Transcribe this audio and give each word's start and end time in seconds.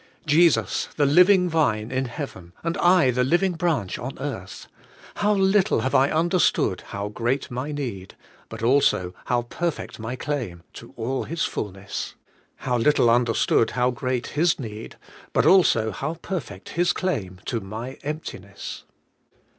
Jesus 0.25 0.87
the 0.95 1.05
living 1.05 1.47
Vine 1.47 1.91
in 1.91 2.05
heaven, 2.05 2.53
and 2.63 2.75
I 2.79 3.11
the 3.11 3.23
living 3.23 3.51
branch 3.51 3.99
on 3.99 4.17
earth! 4.17 4.65
How 5.17 5.31
little 5.35 5.81
have 5.81 5.93
I 5.93 6.11
under 6.11 6.39
stood 6.39 6.81
how 6.87 7.09
great 7.09 7.51
my 7.51 7.71
need, 7.71 8.15
but 8.49 8.63
also 8.63 9.13
how 9.25 9.43
perfect 9.43 9.99
my 9.99 10.15
claim, 10.15 10.63
to 10.73 10.91
all 10.95 11.25
His 11.25 11.43
fulness! 11.43 12.15
How 12.55 12.79
little 12.79 13.11
understood 13.11 13.69
how 13.77 13.91
great 13.91 14.25
His 14.25 14.57
need, 14.59 14.95
but 15.33 15.45
also 15.45 15.91
how 15.91 16.15
perfect 16.15 16.69
His 16.69 16.93
claim, 16.93 17.39
to 17.45 17.59
my 17.61 17.99
emptiness! 18.01 18.85